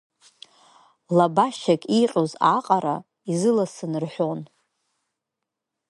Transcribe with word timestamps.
Лабашьак 1.17 1.81
иҟьоз 2.01 2.31
аҟара 2.55 2.95
изыласын 3.31 3.93
рҳәон. 4.03 4.41